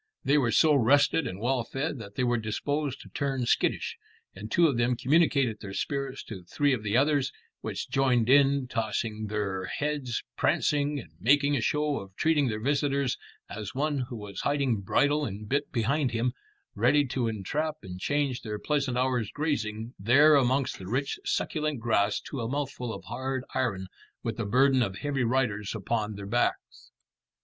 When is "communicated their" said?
4.97-5.75